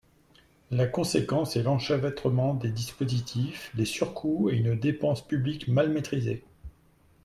La 0.71 0.87
conséquence 0.87 1.55
est 1.55 1.61
l’enchevêtrement 1.61 2.55
des 2.55 2.71
dispositifs, 2.71 3.71
les 3.75 3.85
surcoûts 3.85 4.49
et 4.49 4.55
une 4.55 4.73
dépense 4.73 5.23
publique 5.27 5.67
mal 5.67 5.91
maîtrisée. 5.91 6.43